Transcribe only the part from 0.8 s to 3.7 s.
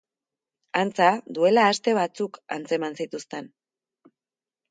Antza, duela aste batzuk antzeman zituzten.